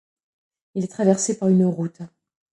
Il 0.73 0.83
est 0.83 0.87
traversé 0.87 1.37
par 1.37 1.47
une 1.49 1.63
route. 1.63 2.01